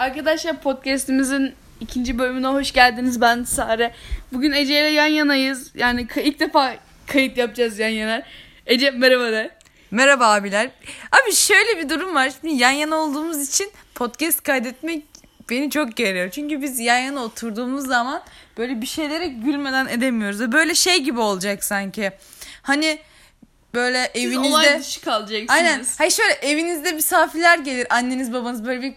[0.00, 3.20] Arkadaşlar podcast'imizin ikinci bölümüne hoş geldiniz.
[3.20, 3.94] Ben Sare.
[4.32, 5.70] Bugün Ece ile yan yanayız.
[5.74, 6.74] Yani ilk defa
[7.06, 8.22] kayıt yapacağız yan yana.
[8.66, 9.50] Ece merhaba de.
[9.90, 10.70] Merhaba abiler.
[11.12, 12.32] Abi şöyle bir durum var.
[12.40, 15.04] Şimdi yan yana olduğumuz için podcast kaydetmek
[15.50, 16.30] beni çok geriyor.
[16.30, 18.22] Çünkü biz yan yana oturduğumuz zaman
[18.58, 20.52] böyle bir şeylere gülmeden edemiyoruz.
[20.52, 22.12] Böyle şey gibi olacak sanki.
[22.62, 22.98] Hani
[23.74, 24.48] böyle Siz evinizde...
[24.48, 25.50] olay dışı kalacaksınız.
[25.50, 25.84] Aynen.
[25.98, 27.86] Hayır şöyle evinizde misafirler gelir.
[27.90, 28.94] Anneniz babanız böyle bir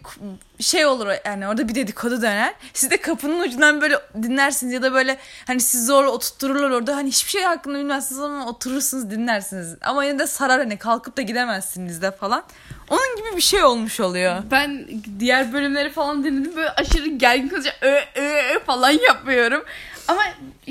[0.60, 2.54] şey olur yani orada bir dedikodu döner.
[2.74, 5.18] Siz de kapının ucundan böyle dinlersiniz ya da böyle
[5.48, 6.96] hani sizi zorla oturtururlar orada.
[6.96, 9.76] Hani hiçbir şey hakkında bilmezsiniz ama oturursunuz dinlersiniz.
[9.82, 12.44] Ama yine de sarar hani kalkıp da gidemezsiniz de falan.
[12.90, 14.44] Onun gibi bir şey olmuş oluyor.
[14.52, 14.88] Ben
[15.20, 16.56] diğer bölümleri falan dinledim.
[16.56, 18.22] Böyle aşırı gergin kalınca ö, ö,
[18.56, 19.64] ö falan yapmıyorum.
[20.08, 20.22] Ama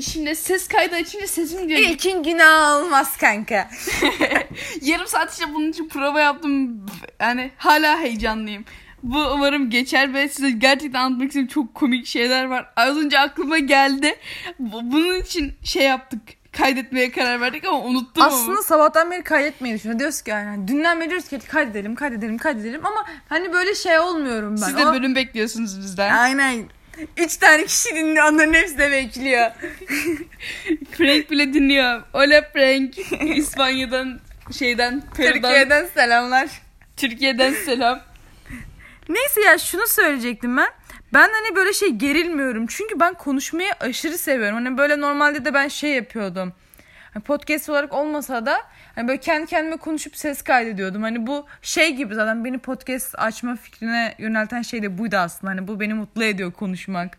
[0.01, 1.79] şimdi ses kaydı açınca sesim diyor.
[1.79, 3.69] İlkin günah olmaz kanka.
[4.81, 6.85] Yarım saat işte bunun için prova yaptım.
[7.19, 8.65] Yani hala heyecanlıyım.
[9.03, 12.69] Bu umarım geçer ve size gerçekten anlatmak istediğim çok komik şeyler var.
[12.75, 14.15] Az önce aklıma geldi.
[14.59, 16.21] Bu- Bunun için şey yaptık.
[16.57, 18.33] Kaydetmeye karar verdik ama unuttum ama.
[18.35, 19.99] Aslında sabahtan beri kaydetmeyi düşünüyoruz.
[19.99, 24.51] Diyoruz ki yani dünden beri diyoruz ki kaydedelim, kaydedelim, kaydedelim ama hani böyle şey olmuyorum
[24.61, 24.65] ben.
[24.67, 26.13] Siz de O- bölüm bekliyorsunuz bizden.
[26.13, 26.63] Aynen.
[27.17, 28.25] Üç tane kişi dinliyor.
[28.25, 29.51] Onların hepsi de bekliyor.
[30.91, 32.01] Frank bile dinliyor.
[32.11, 32.97] Hola Frank.
[33.37, 34.19] İspanya'dan
[34.57, 36.49] şeyden Peru'dan, Türkiye'den selamlar.
[36.97, 37.99] Türkiye'den selam.
[39.09, 40.69] Neyse ya şunu söyleyecektim ben.
[41.13, 42.67] Ben hani böyle şey gerilmiyorum.
[42.67, 44.55] Çünkü ben konuşmayı aşırı seviyorum.
[44.55, 46.53] Hani böyle normalde de ben şey yapıyordum.
[47.13, 48.61] Hani podcast olarak olmasa da
[48.95, 51.03] hani böyle kendi kendime konuşup ses kaydediyordum.
[51.03, 55.51] Hani bu şey gibi zaten beni podcast açma fikrine yönelten şey de buydu aslında.
[55.51, 57.17] Hani bu beni mutlu ediyor konuşmak.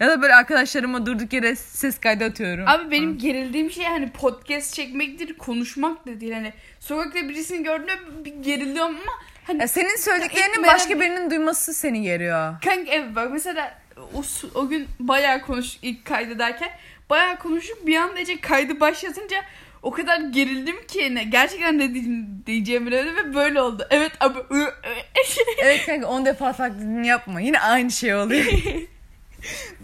[0.00, 2.64] Ya da böyle arkadaşlarıma durduk yere ses kaydı atıyorum.
[2.68, 6.32] Abi benim gerildiğim şey hani podcast çekmektir, konuşmak da değil.
[6.32, 9.12] Hani sokakta birisini gördüğümde bir geriliyorum ama
[9.46, 10.76] hani Ya senin söylediklerinin Merhaba.
[10.76, 12.54] başka birinin duyması seni geriyor.
[12.64, 13.78] Kanka evet bak mesela
[14.14, 14.22] o,
[14.54, 16.70] o gün bayağı konuş ilk kaydederken
[17.10, 19.44] bayağı konuşup bir anda Ece kaydı başlatınca
[19.82, 23.86] o kadar gerildim ki ne gerçekten ne diyeceğim, diyeceğimi bilemedim ve böyle oldu.
[23.90, 24.38] Evet abi
[25.58, 27.40] Evet kanka 10 defa taklidini yapma.
[27.40, 28.44] Yine aynı şey oluyor.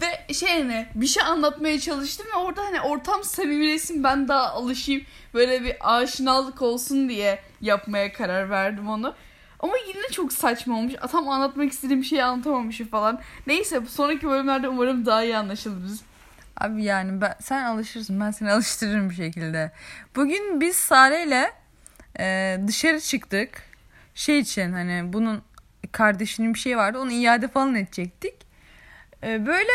[0.01, 5.03] ve şey hani bir şey anlatmaya çalıştım ve orada hani ortam samimileşsin ben daha alışayım
[5.33, 9.15] böyle bir aşinalık olsun diye yapmaya karar verdim onu.
[9.59, 10.93] Ama yine çok saçma olmuş.
[11.11, 13.21] Tam anlatmak istediğim şeyi anlatamamışım falan.
[13.47, 16.01] Neyse sonraki bölümlerde umarım daha iyi anlaşılırız.
[16.57, 19.71] Abi yani ben, sen alışırsın ben seni alıştırırım bir şekilde.
[20.15, 21.51] Bugün biz Sare ile
[22.19, 23.49] e, dışarı çıktık.
[24.15, 25.41] Şey için hani bunun
[25.91, 28.35] kardeşinin bir şey vardı onu iade falan edecektik.
[29.23, 29.71] E, böyle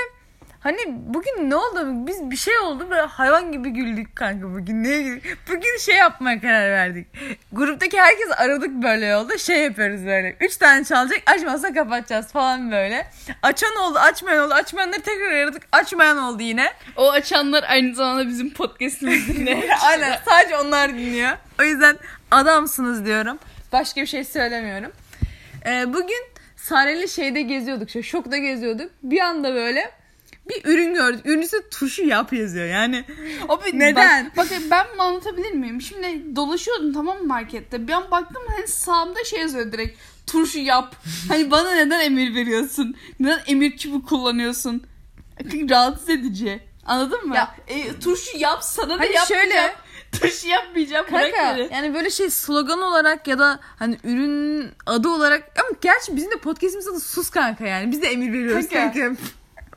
[0.61, 2.07] hani bugün ne oldu?
[2.07, 4.85] Biz bir şey oldu böyle hayvan gibi güldük kanka bugün.
[4.85, 5.21] Ne?
[5.49, 7.07] Bugün şey yapmaya karar verdik.
[7.53, 10.37] Gruptaki herkes aradık böyle yolda şey yapıyoruz böyle.
[10.41, 13.07] Üç tane çalacak açmazsa kapatacağız falan böyle.
[13.43, 16.73] Açan oldu açmayan oldu açmayanları tekrar aradık açmayan oldu yine.
[16.97, 19.63] O açanlar aynı zamanda bizim podcast'imizi dinliyor.
[19.83, 21.33] Aynen sadece onlar dinliyor.
[21.61, 21.97] O yüzden
[22.31, 23.39] adamsınız diyorum.
[23.73, 24.93] Başka bir şey söylemiyorum.
[25.67, 28.05] Ee, bugün Sare'yle şeyde geziyorduk.
[28.05, 28.91] Şokta geziyorduk.
[29.03, 30.00] Bir anda böyle
[30.49, 31.27] bir ürün gördük.
[31.27, 32.67] Ürün üstünde turşu yap yazıyor.
[32.67, 33.05] Yani
[33.49, 34.27] Abi Neden?
[34.27, 35.81] Bak, bak ben bunu anlatabilir miyim?
[35.83, 37.89] Şimdi dolaşıyordum tamam mı markette.
[37.89, 39.99] Bir an baktım hani sağımda şey yazıyor direkt.
[40.27, 40.97] Turşu yap.
[41.29, 42.97] Hani bana neden emir veriyorsun?
[43.21, 44.83] Neden emir çubuğu kullanıyorsun?
[45.71, 46.61] Rahatsız edici.
[46.87, 47.35] Anladın mı?
[47.37, 49.51] Ya- e, turşu yap sana da Hani yapmayacağım.
[49.51, 49.75] şöyle-
[50.21, 51.07] Turşu yapmayacağım.
[51.13, 56.17] Bırak Kanka yani böyle şey slogan olarak ya da hani ürün adı olarak ama gerçi
[56.17, 57.93] bizim de podcast'imiz adı sus kanka yani.
[57.93, 58.93] Biz de emir veriyoruz Kanka.
[59.01, 59.23] kanka.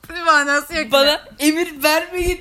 [0.09, 0.91] Bir manası yok.
[0.91, 2.40] Bana emir vermeyin.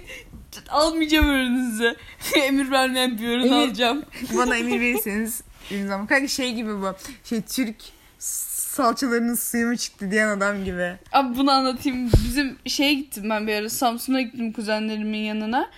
[0.71, 1.97] Almayacağım ürününüzü.
[2.37, 4.03] emir vermeyen bir ürün Emir- alacağım.
[4.37, 6.07] Bana emir verirseniz ürün zaman.
[6.07, 6.95] Kanka şey gibi bu.
[7.25, 7.77] Şey Türk
[8.19, 10.93] salçalarının suyu mu çıktı diyen adam gibi.
[11.13, 12.11] Abi bunu anlatayım.
[12.25, 15.71] Bizim şeye gittim ben bir ara Samsun'a gittim kuzenlerimin yanına.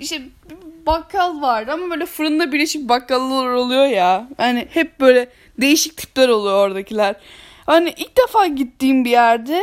[0.00, 0.22] İşte
[0.86, 4.28] bakkal vardı ama böyle fırında birleşik bakkallar oluyor ya.
[4.36, 5.28] Hani hep böyle
[5.60, 7.14] değişik tipler oluyor oradakiler.
[7.66, 9.62] Hani ilk defa gittiğim bir yerde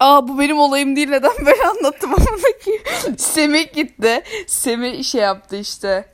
[0.00, 2.26] Aa bu benim olayım değil neden böyle anlattım ama
[2.64, 2.82] ki
[3.18, 4.22] Semih gitti.
[4.46, 6.08] Semih şey yaptı işte.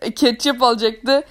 [0.00, 1.22] E, Ketçap alacaktı.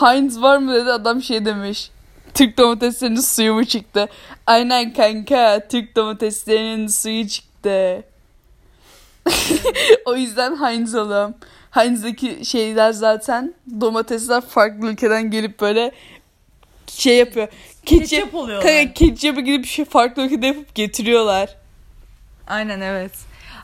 [0.00, 1.90] Heinz var mı dedi adam şey demiş.
[2.34, 4.08] Türk domateslerinin suyu mu çıktı?
[4.46, 8.04] Aynen kanka Türk domateslerinin suyu çıktı.
[10.04, 11.34] o yüzden Heinz alıyorum.
[11.70, 15.92] Heinz'deki şeyler zaten domatesler farklı ülkeden gelip böyle
[16.86, 17.48] şey yapıyor.
[17.86, 18.68] Ketçap oluyorlar.
[18.72, 21.56] Kanka ketçapı gidip şey farklı ülkede yapıp getiriyorlar.
[22.46, 23.12] Aynen evet.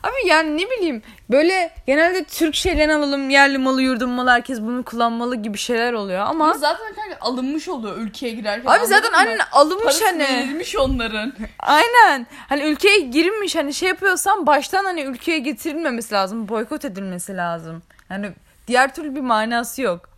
[0.03, 1.01] Abi yani ne bileyim
[1.31, 6.19] böyle genelde Türk şeylerini alalım yerli malı yurdum malı herkes bunu kullanmalı gibi şeyler oluyor
[6.19, 8.69] ama Ama zaten kanka alınmış oluyor ülkeye girerken.
[8.71, 10.19] abi zaten annen alınmış Parası hani.
[10.23, 11.33] verilmiş onların.
[11.59, 12.27] Aynen.
[12.49, 16.49] Hani ülkeye girilmiş hani şey yapıyorsan baştan hani ülkeye getirilmemesi lazım.
[16.49, 17.81] Boykot edilmesi lazım.
[18.09, 18.31] Yani
[18.67, 20.09] diğer türlü bir manası yok.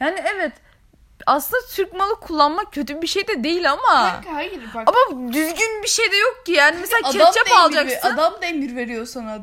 [0.00, 0.52] Yani evet
[1.26, 4.88] aslında Türk malı kullanmak kötü bir şey de değil ama Kanka hayır bak.
[4.88, 6.52] ama düzgün bir şey de yok ki.
[6.52, 8.08] Yani mesela adam ketçap da emir alacaksın.
[8.08, 9.40] ver- adam da emir veriyor sana.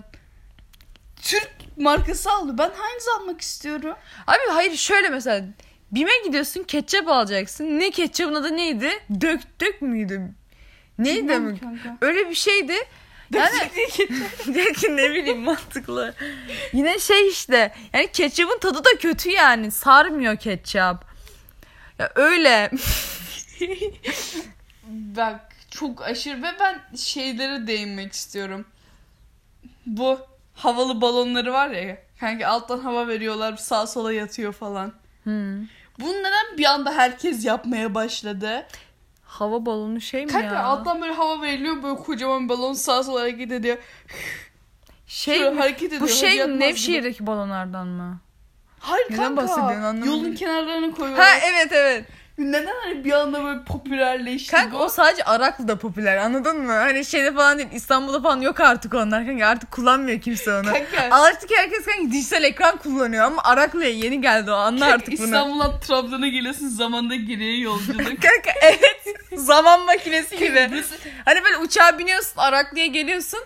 [1.22, 2.58] Türk markası aldı.
[2.58, 3.96] Ben Heinz almak istiyorum.
[4.28, 5.46] Abi hayır şöyle mesela
[5.92, 7.80] Bime gidiyorsun ketçap alacaksın.
[7.80, 8.90] Ne ketçapın adı neydi?
[9.22, 10.22] Dök dök müydü?
[11.00, 11.60] Neydi mi?
[12.02, 12.74] Öyle bir şeydi.
[13.34, 13.56] Yani
[14.48, 16.14] Belki ne bileyim mantıklı.
[16.74, 17.76] Yine şey işte.
[17.94, 19.72] Yani ketçapın tadı da kötü yani.
[19.72, 21.11] Sarmıyor ketçap.
[22.02, 22.72] Ya öyle.
[24.88, 25.40] Bak
[25.72, 28.66] çok aşırı ve ben şeylere değinmek istiyorum.
[29.86, 30.20] Bu
[30.54, 31.98] havalı balonları var ya.
[32.20, 34.94] Kanka alttan hava veriyorlar sağa sola yatıyor falan.
[35.24, 35.62] Hmm.
[36.00, 38.68] Bunu neden bir anda herkes yapmaya başladı?
[39.24, 40.64] Hava balonu şey mi Kanka ya?
[40.64, 43.78] alttan böyle hava veriliyor böyle kocaman balon sağa sola hareket ediyor.
[45.08, 45.60] şey Şöyle mi?
[45.60, 46.02] hareket ediyor.
[46.02, 48.20] Bu şey Nevşehir'deki balonlardan mı?
[48.82, 49.42] Hayır Neden kanka.
[49.42, 50.06] bahsediyorsun anlamadım.
[50.06, 51.28] Yolun kenarlarına koyuyorlar.
[51.28, 52.06] Ha evet evet.
[52.38, 54.84] Neden hani bir anda böyle popülerleşti Kanka bu?
[54.84, 56.72] o sadece Araklı'da popüler anladın mı?
[56.74, 60.64] Hani şeyde falan değil İstanbul'da falan yok artık onlar kanka artık kullanmıyor kimse onu.
[60.64, 61.16] Kanka.
[61.16, 65.26] Artık herkes kanka dijital ekran kullanıyor ama Araklı'ya yeni geldi o anla artık bunu.
[65.26, 68.06] İstanbul'dan Trabzon'a geliyorsun zamanda geriye yolculuk.
[68.08, 70.84] Kanka evet zaman makinesi gibi.
[71.26, 73.40] Hani böyle uçağa biniyorsun Araklı'ya geliyorsun.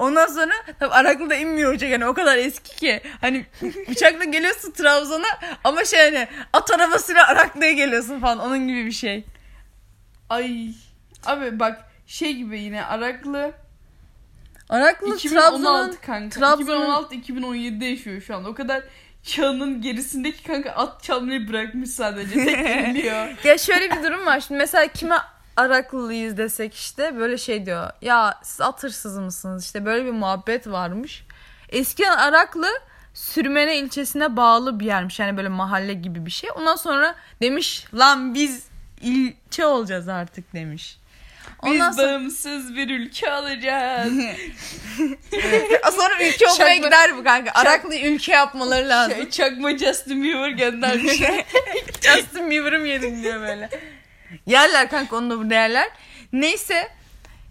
[0.00, 3.00] Ondan sonra tabii Araklı'da inmiyor uçak yani o kadar eski ki.
[3.20, 3.46] Hani
[3.88, 5.26] uçakla geliyorsun Trabzon'a
[5.64, 9.24] ama şey hani at arabasıyla Araklı'ya geliyorsun falan onun gibi bir şey.
[10.28, 10.68] Ay.
[11.26, 13.52] Abi bak şey gibi yine Araklı
[14.68, 16.40] Araklı 2016 Trabzon'un kanka.
[16.40, 18.48] Trabzon'un- 2016-2017'de yaşıyor şu anda.
[18.48, 18.82] O kadar
[19.22, 22.44] çağının gerisindeki kanka at çalmayı bırakmış sadece.
[22.44, 22.58] Tek
[22.94, 23.28] biliyor.
[23.44, 24.40] Ya şöyle bir durum var.
[24.40, 25.16] Şimdi mesela kime
[25.60, 27.90] Araklılıyız desek işte böyle şey diyor.
[28.02, 29.64] Ya siz at hırsızı mısınız?
[29.64, 31.24] İşte böyle bir muhabbet varmış.
[31.68, 32.68] Eskiden Araklı
[33.14, 35.18] Sürmene ilçesine bağlı bir yermiş.
[35.20, 36.50] Yani böyle mahalle gibi bir şey.
[36.56, 38.64] Ondan sonra demiş lan biz
[39.00, 40.98] ilçe olacağız artık demiş.
[41.64, 44.12] Biz Ondan sonra, bağımsız bir ülke alacağız.
[45.96, 47.50] sonra ülke olmaya Çakma- gider bu kanka.
[47.54, 49.14] Araklı'yı ülke yapmaları lazım.
[49.16, 51.12] şey, çakma Justin Bieber göndermiş.
[52.00, 53.70] Justin Bieber'ı mı yedin diyor böyle.
[54.46, 55.88] Yerler kanka onu da burada yerler.
[56.32, 56.88] Neyse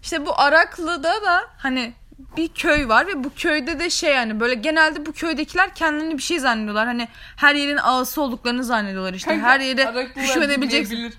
[0.02, 1.92] işte bu Araklı'da da hani
[2.36, 6.22] bir köy var ve bu köyde de şey yani böyle genelde bu köydekiler kendilerini bir
[6.22, 6.86] şey zannediyorlar.
[6.86, 9.30] Hani her yerin ağası olduklarını zannediyorlar işte.
[9.30, 11.14] Kanka, her yere hükmedebileceksin.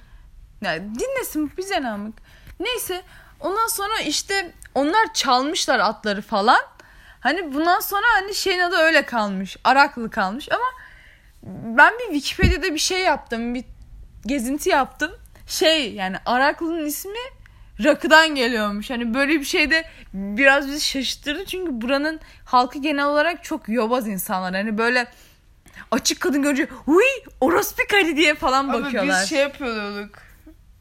[0.62, 2.18] Ya dinlesin bize namık.
[2.60, 3.02] Neyse
[3.40, 6.62] ondan sonra işte onlar çalmışlar atları falan.
[7.20, 9.58] Hani bundan sonra hani şeyin adı öyle kalmış.
[9.64, 10.66] Araklı kalmış ama
[11.78, 13.56] ben bir Wikipedia'da bir şey yaptım.
[13.56, 13.66] Bir
[14.26, 15.12] gezinti yaptım.
[15.52, 17.20] Şey yani Araklı'nın ismi
[17.84, 18.90] rakıdan geliyormuş.
[18.90, 21.46] Hani böyle bir şey de biraz bizi şaşırttırdı.
[21.46, 24.54] Çünkü buranın halkı genel olarak çok yobaz insanlar.
[24.54, 25.08] Hani böyle
[25.92, 27.04] açık kadın görünce huy
[27.42, 29.22] orospu karı diye falan Abi bakıyorlar.
[29.22, 30.16] biz şey yapıyorduk.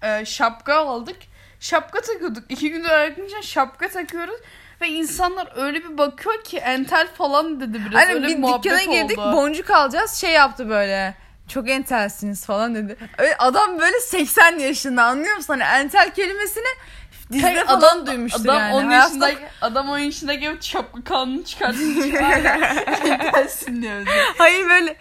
[0.02, 1.16] Ee, şapka aldık.
[1.60, 2.44] Şapka takıyorduk.
[2.48, 4.40] İki gündür öğretince şapka takıyoruz.
[4.80, 8.02] Ve insanlar öyle bir bakıyor ki entel falan dedi biraz.
[8.02, 9.36] Hani öyle bir muhabbet dükkana girdik oldu.
[9.36, 11.14] boncuk alacağız şey yaptı böyle.
[11.50, 12.96] Çok entelsiniz falan dedi.
[13.38, 15.60] Adam böyle 80 yaşında anlıyor musun?
[15.60, 16.64] Hani entel kelimesini
[17.32, 18.74] dizide Kanka falan adam, duymuştur adam yani.
[18.74, 22.06] 10 Hayatta- yaşında, adam 10 yaşında gelip şapka kanunu çıkartmış.
[23.04, 24.06] Entelsin diyor.
[24.38, 24.96] Hayır böyle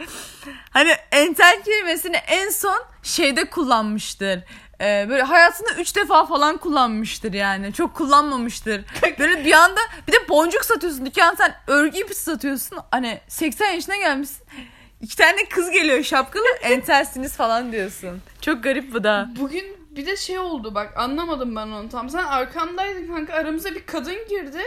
[0.71, 4.39] hani entel kelimesini en son şeyde kullanmıştır.
[4.81, 7.73] Ee, böyle hayatında 3 defa falan kullanmıştır yani.
[7.73, 8.81] Çok kullanmamıştır.
[9.19, 11.05] Böyle bir anda bir de boncuk satıyorsun.
[11.05, 12.77] Dükkan sen örgü ipi satıyorsun.
[12.91, 14.47] Hani 80 yaşına gelmişsin.
[15.01, 18.21] İki tane kız geliyor şapkalı entelsiniz falan diyorsun.
[18.41, 19.29] Çok garip bu da.
[19.39, 22.09] Bugün bir de şey oldu bak anlamadım ben onu tam.
[22.09, 24.61] Sen arkamdaydın kanka aramıza bir kadın girdi.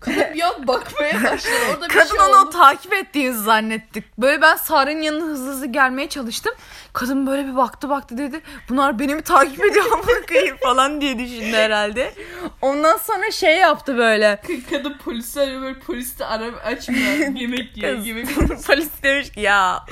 [0.00, 1.54] Kadın bir an bakmaya başladı.
[1.74, 2.50] Orada bir Kadın şey onu oldu.
[2.50, 4.18] takip ettiğini zannettik.
[4.18, 6.52] Böyle ben Sare'nin yanına hızlı hızlı gelmeye çalıştım.
[6.92, 8.40] Kadın böyle bir baktı baktı dedi.
[8.68, 12.14] Bunlar beni mi takip ediyor amına koyayım falan diye düşündü herhalde.
[12.62, 14.42] Ondan sonra şey yaptı böyle.
[14.70, 17.36] Kadın polisi arıyor böyle polis de ara açmıyor.
[17.40, 17.98] Yemek yiyor.
[17.98, 18.26] Yemek
[18.66, 19.84] polis demiş ki ya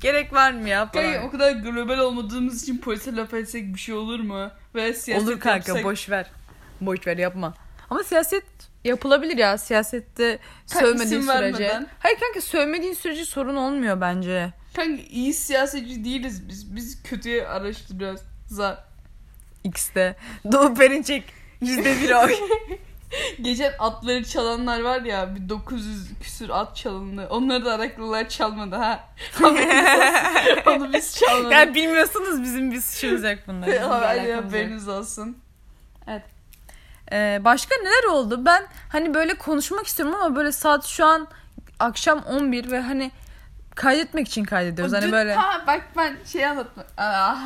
[0.00, 1.04] gerek var mı ya falan.
[1.12, 4.50] Kanka o kadar global olmadığımız için polise laf etsek bir şey olur mu?
[4.74, 6.26] Ve siyaset Olur kanka yapsak- boş ver.
[6.80, 7.54] Boş ver yapma.
[7.90, 8.44] Ama siyaset
[8.84, 9.58] yapılabilir ya.
[9.58, 10.38] Siyasette
[10.72, 11.28] Kanka sövmediğin sürece.
[11.34, 11.86] vermeden.
[11.98, 14.52] Hayır kanka sövmediğin sürece sorun olmuyor bence.
[14.76, 16.76] Kanka iyi siyasetçi değiliz biz.
[16.76, 18.20] Biz kötüye araştırıyoruz.
[18.46, 18.84] Za.
[19.64, 20.16] X'de.
[20.52, 21.24] Doğu Perinçek.
[21.60, 22.34] Yüzde bir oy.
[23.42, 27.26] Geçen atları çalanlar var ya bir 900 küsür at çalındı.
[27.30, 29.08] Onları da Araklılar çalmadı ha.
[30.66, 31.52] Onu biz çalmadık.
[31.52, 33.38] Yani bilmiyorsanız bizim bir suçumuz yok
[34.28, 34.44] yok.
[34.44, 35.38] haberiniz olsun.
[37.12, 38.44] Ee, başka neler oldu?
[38.44, 41.28] Ben hani böyle konuşmak istiyorum ama böyle saat şu an
[41.78, 43.10] akşam 11 ve hani
[43.74, 44.94] kaydetmek için kaydediyoruz.
[44.94, 46.84] Hani Dün- böyle Ha bak ben şey anlatma.
[46.96, 47.36] Aa,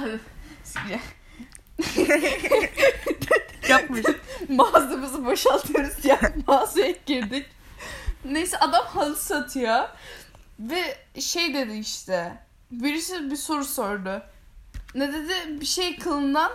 [3.69, 4.03] yapmış.
[4.49, 6.21] mağazamızı boşaltıyoruz ya.
[6.47, 7.47] Mağazaya girdik.
[8.25, 9.89] Neyse adam halı satıyor.
[10.61, 12.33] Ve şey dedi işte.
[12.71, 14.23] Birisi bir soru sordu.
[14.95, 15.61] Ne dedi?
[15.61, 16.53] Bir şey kılından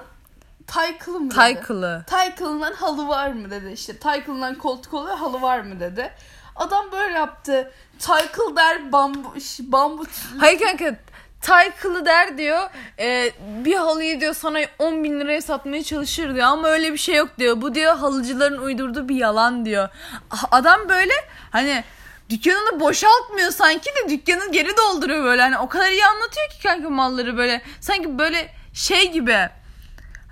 [0.67, 1.61] tay kılı mı dedi?
[1.61, 2.03] Kılı.
[2.07, 3.71] Tay kılından halı var mı dedi.
[3.71, 6.11] İşte tay kılından koltuk oluyor halı var mı dedi.
[6.55, 7.71] Adam böyle yaptı.
[7.99, 10.05] Tay kıl der bambu, bambu
[10.39, 10.95] Hayır kanka
[11.41, 12.69] tay kılı der diyor.
[12.99, 13.31] e,
[13.65, 16.47] bir halıyı diyor sana 10 bin liraya satmaya çalışır diyor.
[16.47, 17.61] Ama öyle bir şey yok diyor.
[17.61, 19.89] Bu diyor halıcıların uydurduğu bir yalan diyor.
[20.31, 21.13] Ah, Adam böyle
[21.51, 21.83] hani
[22.29, 25.41] dükkanını boşaltmıyor sanki de dükkanı geri dolduruyor böyle.
[25.41, 27.61] Hani o kadar iyi anlatıyor ki kanka malları böyle.
[27.81, 29.49] Sanki böyle şey gibi.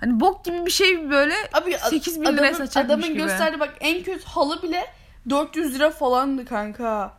[0.02, 3.18] Hani bok gibi bir şey böyle Abi 8 bin liraya adamın, satacakmış adamın gibi.
[3.18, 4.86] gösterdi bak en kötü halı bile
[5.30, 7.12] 400 lira falandı kanka.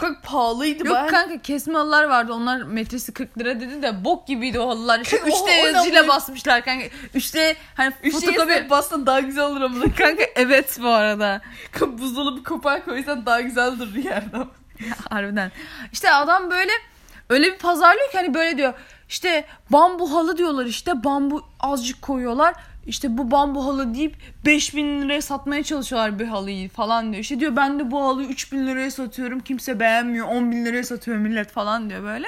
[0.00, 1.08] Çok pahalıydı Yok ben.
[1.08, 2.32] kanka kesme halılar vardı.
[2.32, 5.00] Onlar metresi 40 lira dedi de bok gibiydi o halılar.
[5.00, 6.86] İşte Kanka, o- 3D o yazıcıyla basmışlar kanka.
[7.14, 8.70] 3D hani Fotokopi fotokopi.
[8.70, 9.84] bassan daha güzel olur ama.
[9.98, 11.40] kanka evet bu arada.
[11.80, 14.46] Buzdolabı kapağı koysan daha güzel durur yerden.
[15.10, 15.52] Harbiden.
[15.92, 16.72] İşte adam böyle
[17.30, 18.74] öyle bir pazarlıyor ki hani böyle diyor.
[19.14, 22.54] İşte bambu halı diyorlar işte bambu azıcık koyuyorlar.
[22.86, 27.22] İşte bu bambu halı deyip 5000 liraya satmaya çalışıyorlar bir halıyı falan diyor.
[27.22, 31.16] İşte diyor ben de bu halıyı 3000 liraya satıyorum kimse beğenmiyor 10 bin liraya satıyor
[31.16, 32.26] millet falan diyor böyle.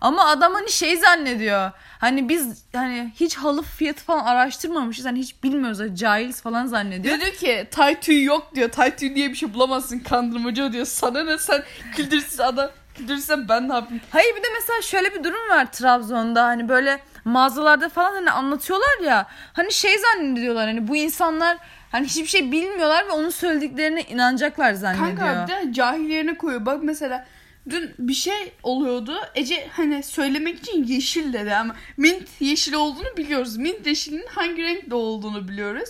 [0.00, 1.70] Ama adam hani şey zannediyor.
[1.98, 5.04] Hani biz hani hiç halı fiyatı falan araştırmamışız.
[5.04, 5.80] Hani hiç bilmiyoruz.
[5.80, 7.20] Hani cahiliz falan zannediyor.
[7.20, 8.68] Diyor ki tay tüy yok diyor.
[8.70, 10.86] Tay tüy diye bir şey bulamazsın kandırmacı diyor.
[10.86, 11.62] Sana ne sen
[11.96, 12.70] kültürsüz adam.
[12.94, 14.02] Kültürsüzsen ben ne yapayım?
[14.10, 19.00] Hayır bir de mesela şöyle bir durum var Trabzon'da hani böyle mağazalarda falan hani anlatıyorlar
[19.04, 21.58] ya hani şey zannediyorlar hani bu insanlar
[21.92, 25.16] hani hiçbir şey bilmiyorlar ve onun söylediklerine inanacaklar zannediyor.
[25.16, 26.66] Kanka bir de cahil yerine koyuyor.
[26.66, 27.26] Bak mesela
[27.70, 29.14] dün bir şey oluyordu.
[29.34, 33.56] Ece hani söylemek için yeşil dedi ama mint yeşil olduğunu biliyoruz.
[33.56, 35.88] Mint yeşilinin hangi renkte olduğunu biliyoruz.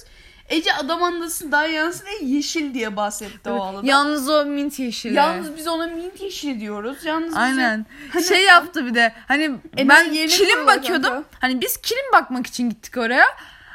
[0.52, 3.86] Ece adam anlasın daha yansın diye yeşil diye bahsetti o alada.
[3.86, 5.14] Yalnız o mint yeşili.
[5.14, 7.04] Yalnız biz ona mint yeşili diyoruz.
[7.04, 7.86] Yalnız bize- Aynen.
[8.12, 9.44] Hani- şey yaptı bir de hani
[9.78, 11.10] E, ben kilim bakıyordum.
[11.10, 11.28] kanka.
[11.40, 13.26] Hani biz kilim bakmak için gittik oraya.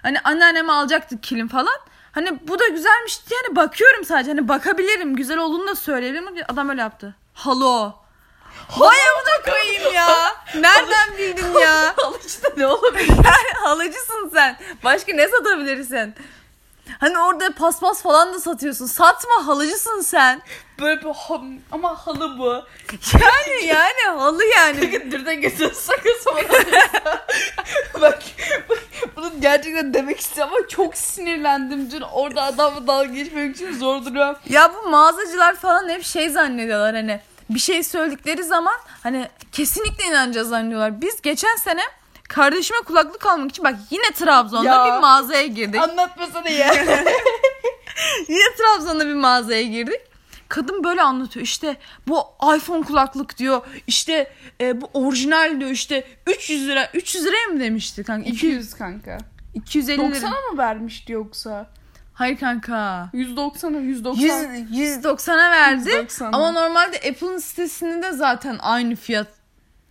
[0.04, 1.78] Hani anneanneme alacaktık kilim falan.
[2.12, 4.32] Hani bu da güzelmiş diye hani bakıyorum sadece.
[4.32, 5.16] Hani bakabilirim.
[5.16, 6.44] Güzel olduğunu da söyleyebilirim.
[6.48, 7.16] Adam öyle yaptı.
[7.34, 7.94] Halo.
[8.78, 10.08] Vay amına koyayım ya.
[10.56, 11.94] Nereden bildin ya?
[12.06, 13.14] Alıcıda ne olabilir?
[13.64, 14.58] Halıcısın sen.
[14.84, 16.16] Başka ne satabilirsin?
[17.00, 18.86] Hani orada paspas falan da satıyorsun.
[18.86, 20.42] Satma halıcısın sen.
[20.80, 21.42] Böyle bir ha-
[21.72, 22.64] ama halı bu.
[23.14, 24.82] Yani yani halı yani.
[25.12, 26.50] Birden götür sakız bak,
[28.02, 28.20] bak
[29.16, 34.36] bunu gerçekten demek istiyorum ama çok sinirlendim dün orada adamla dalga geçmek için zor duruyorum.
[34.50, 40.50] Ya bu mağazacılar falan hep şey zannediyorlar hani bir şey söyledikleri zaman hani kesinlikle inanacağız
[40.50, 41.02] zannediyorlar.
[41.02, 41.82] Biz geçen sene
[42.28, 44.86] kardeşime kulaklık almak için bak yine Trabzon'da Ya.
[44.96, 45.82] bir mağazaya girdik.
[45.82, 46.74] Anlatmasana ya.
[48.28, 50.02] Yine Trabzon'da bir mağazaya girdik.
[50.50, 52.24] Kadın böyle anlatıyor işte bu
[52.58, 54.32] iPhone kulaklık diyor işte
[54.62, 59.18] e, bu orijinal diyor işte 300 lira 300 liraya mı demişti kanka 200 200 kanka.
[59.54, 60.28] 250 lira.
[60.28, 61.68] 90'a mı vermişti yoksa?
[62.14, 63.10] Hayır kanka.
[63.14, 64.24] 190'a 190.
[64.72, 65.90] 100, 190'a verdi.
[65.90, 66.28] 190'a.
[66.28, 68.96] Ama normalde Apple'ın sitesinde de zaten aynı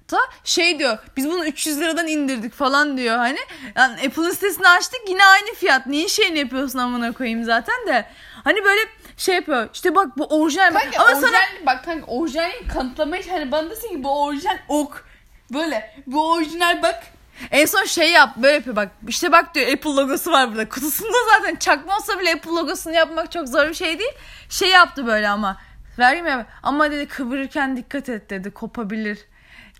[0.07, 0.99] fiyatta şey diyor.
[1.17, 3.39] Biz bunu 300 liradan indirdik falan diyor hani.
[3.77, 5.87] Yani Apple'ın sitesini açtık yine aynı fiyat.
[5.87, 8.07] Niye şeyini yapıyorsun amına koyayım zaten de.
[8.45, 8.81] Hani böyle
[9.17, 9.69] şey yapıyor.
[9.75, 10.73] İşte bak bu orijinal.
[10.73, 15.05] Kanka Ama orijinal, sana bak kanka orijinal kanıtlamayı hani bana desin ki bu orijinal ok.
[15.53, 17.03] Böyle bu orijinal bak.
[17.51, 18.89] en son şey yap böyle yapıyor bak.
[19.09, 20.69] İşte bak diyor Apple logosu var burada.
[20.69, 24.13] Kutusunda zaten çakma olsa bile Apple logosunu yapmak çok zor bir şey değil.
[24.49, 25.57] Şey yaptı böyle ama.
[25.99, 29.19] Vereyim ya ama dedi kıvırırken dikkat et dedi kopabilir.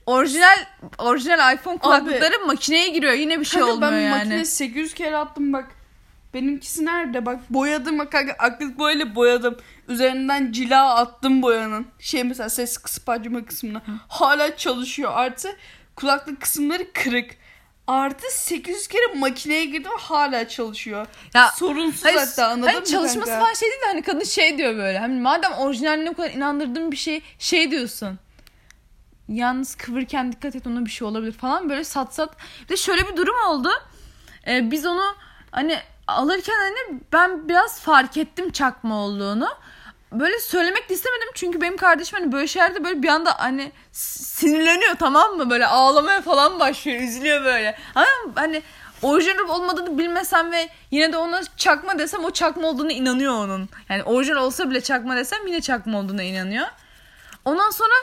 [0.07, 0.57] Orijinal
[0.99, 3.13] orijinal iPhone kulaklıkları makineye giriyor.
[3.13, 4.17] Yine bir şey Kanka olmuyor ben yani.
[4.19, 5.65] makineye 800 kere attım bak.
[6.35, 9.57] Benimkisi nerede bak boyadım bak kanka aklık boyayla boyadım.
[9.89, 11.87] Üzerinden cila attım boyanın.
[11.99, 13.83] Şey mesela ses kısıp açma kısmına.
[14.09, 15.13] Hala çalışıyor.
[15.15, 15.49] Artı
[15.97, 17.31] kulaklık kısımları kırık.
[17.87, 21.07] Artı 800 kere makineye girdim hala çalışıyor.
[21.35, 23.41] Ya, Sorunsuz Hayır, hatta anladın hayır, mı çalışması kanka?
[23.41, 24.99] falan şey değil de hani kadın şey diyor böyle.
[24.99, 28.19] Hani madem orijinaline bu kadar inandırdığın bir şey şey diyorsun.
[29.29, 32.37] Yalnız kıvırırken dikkat et ona bir şey olabilir falan böyle sat sat.
[32.65, 33.69] Bir de şöyle bir durum oldu.
[34.47, 35.15] Ee, biz onu
[35.51, 39.49] hani alırken hani ben biraz fark ettim çakma olduğunu.
[40.13, 44.95] Böyle söylemek de istemedim çünkü benim kardeşim hani böyle şeylerde böyle bir anda hani sinirleniyor
[44.95, 45.51] tamam mı?
[45.51, 47.79] Böyle ağlamaya falan başlıyor, üzülüyor böyle.
[47.95, 48.63] Ama hani
[49.03, 53.69] orijinal olmadığını bilmesem ve yine de ona çakma desem o çakma olduğunu inanıyor onun.
[53.89, 56.67] Yani orijinal olsa bile çakma desem yine çakma olduğuna inanıyor.
[57.45, 57.95] Ondan sonra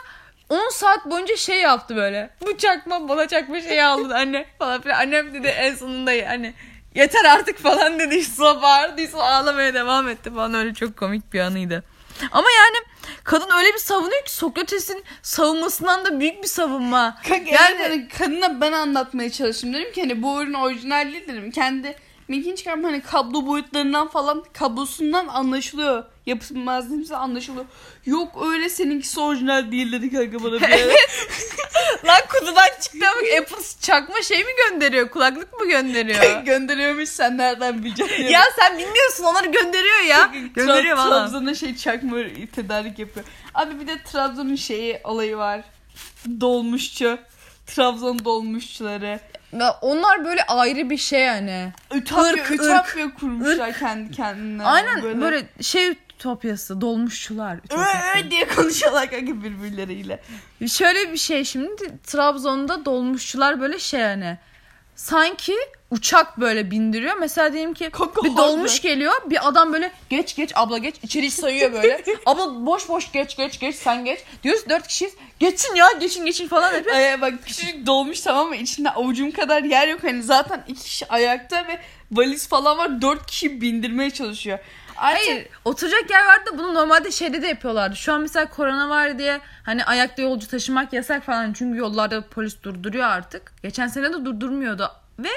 [0.50, 2.30] 10 saat boyunca şey yaptı böyle.
[2.46, 5.00] Bu çakma bana çakma şey aldın anne falan filan.
[5.00, 6.54] Annem dedi en sonunda hani
[6.96, 8.16] yeter artık falan dedi.
[8.20, 9.02] Yusuf'a bağırdı.
[9.02, 10.54] Yusuf ağlamaya devam etti falan.
[10.54, 11.84] Öyle çok komik bir anıydı.
[12.32, 12.86] Ama yani
[13.24, 17.18] kadın öyle bir savunuyor ki Sokrates'in savunmasından da büyük bir savunma.
[17.28, 19.74] Kanka yani, yani kadına ben anlatmaya çalıştım.
[19.74, 21.52] Dedim ki hani bu ürün orijinal değil dedim.
[21.52, 21.96] Kendi
[22.28, 26.04] Mekin çıkarma hani kablo boyutlarından falan kablosundan anlaşılıyor.
[26.26, 27.66] Yapılmazlığımızda anlaşılıyor.
[28.06, 30.94] Yok öyle seninkisi orijinal değil dedi kanka bana bir ara.
[32.06, 35.10] Lan kutudan çıktı ama Apple çakma şey mi gönderiyor?
[35.10, 36.42] Kulaklık mı gönderiyor?
[36.46, 38.24] Gönderiyormuş sen nereden bileceksin?
[38.24, 40.32] ya sen bilmiyorsun onları gönderiyor ya.
[40.56, 41.10] gönderiyor Tra- valla.
[41.10, 42.18] Trabzon'a şey çakma
[42.56, 43.26] tedarik yapıyor.
[43.54, 45.62] Abi bir de Trabzon'un şeyi olayı var.
[46.42, 47.18] Dolmuşçu.
[47.66, 49.20] Trabzon dolmuşçuları.
[49.60, 51.74] Ya onlar böyle ayrı bir şey hani.
[51.96, 54.64] Ütopya, Irk, ütopya kurmuşlar kendi kendine.
[54.64, 57.92] Aynen böyle, şey ütopyası dolmuşçular ütopyası.
[58.16, 60.20] Öyle diye konuşuyorlar kanka birbirleriyle.
[60.68, 64.38] Şöyle bir şey şimdi Trabzon'da dolmuşçular böyle şey hani
[64.96, 65.56] sanki
[65.92, 67.18] uçak böyle bindiriyor.
[67.18, 68.82] Mesela diyelim ki Kanka bir dolmuş harbi.
[68.82, 69.14] geliyor.
[69.26, 72.04] Bir adam böyle geç geç abla geç içeri sayıyor böyle.
[72.26, 74.20] abla boş boş geç geç geç sen geç.
[74.44, 75.14] Diyoruz dört kişiyiz.
[75.40, 76.96] Geçin ya geçin geçin falan yapıyor.
[76.96, 78.56] Ay, bak küçücük dolmuş tamam mı?
[78.56, 80.04] İçinde avucum kadar yer yok.
[80.04, 81.80] Hani zaten iki kişi ayakta ve
[82.12, 83.02] valiz falan var.
[83.02, 84.60] Dört kişi bindirmeye çalışıyor.
[85.04, 87.96] Artık Hayır oturacak yer vardı bunu normalde şeyde de yapıyorlardı.
[87.96, 91.54] Şu an mesela korona var diye hani ayakta yolcu taşımak yasak falan.
[91.54, 93.54] Çünkü yollarda polis durduruyor artık.
[93.64, 94.92] Geçen sene de durdurmuyordu.
[95.20, 95.30] Ve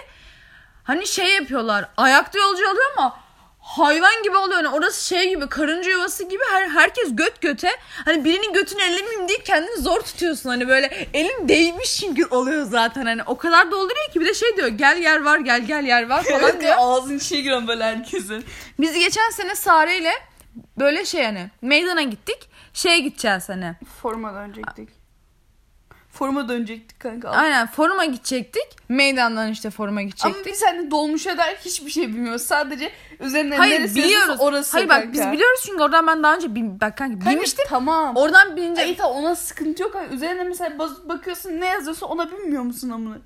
[0.85, 1.89] hani şey yapıyorlar.
[1.97, 3.21] Ayakta yolcu alıyor ama
[3.67, 4.57] hayvan gibi oluyor.
[4.65, 7.71] Yani orası şey gibi karınca yuvası gibi her herkes göt göte.
[8.05, 10.49] Hani birinin götünü ellemeyeyim diye kendini zor tutuyorsun.
[10.51, 13.07] Hani böyle elin değmiş çünkü oluyor zaten.
[13.07, 16.09] Hani o kadar dolduruyor ki bir de şey diyor gel yer var gel gel yer
[16.09, 16.75] var falan Evet diyor.
[16.79, 18.45] ağzın içine giriyor böyle herkesin.
[18.81, 20.13] Biz geçen sene Sare ile
[20.79, 22.49] böyle şey hani meydana gittik.
[22.75, 23.75] Şeye gideceğiz hani.
[24.03, 24.89] Foruma dönecektik.
[26.19, 27.31] Foruma dönecektik kanka.
[27.31, 28.63] Aynen foruma gidecektik.
[28.89, 30.47] Meydandan işte foruma Ama gidecektik.
[30.47, 32.43] biz hani dolmuşa dair hiçbir şey bilmiyoruz.
[32.43, 34.37] Sadece üzerine Hayır neresi biliyoruz.
[34.39, 35.13] orası Hayır bak kanka.
[35.13, 37.65] biz biliyoruz çünkü oradan ben daha önce bin, bak kanka, Kanka, binmiştim.
[37.69, 38.17] Tamam.
[38.17, 39.95] Oradan binince Ay tamam ona sıkıntı yok.
[39.95, 43.19] Hani üzerine mesela bakıyorsun ne yazıyorsa ona bilmiyor musun amına?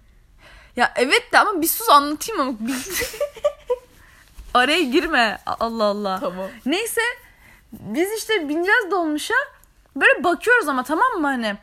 [0.76, 3.02] ya evet de ama bir sus anlatayım ama biz
[4.54, 5.38] araya girme.
[5.46, 6.20] Allah Allah.
[6.20, 6.46] Tamam.
[6.66, 7.00] Neyse
[7.72, 9.34] biz işte bineceğiz dolmuşa.
[9.96, 11.56] Böyle bakıyoruz ama tamam mı hani.